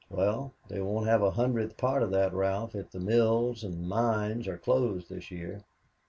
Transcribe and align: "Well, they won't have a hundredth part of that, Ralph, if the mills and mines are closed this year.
"Well, 0.09 0.55
they 0.67 0.81
won't 0.81 1.05
have 1.05 1.21
a 1.21 1.29
hundredth 1.29 1.77
part 1.77 2.01
of 2.01 2.09
that, 2.09 2.33
Ralph, 2.33 2.73
if 2.73 2.89
the 2.89 2.99
mills 2.99 3.63
and 3.63 3.87
mines 3.87 4.47
are 4.47 4.57
closed 4.57 5.09
this 5.11 5.29
year. 5.29 5.63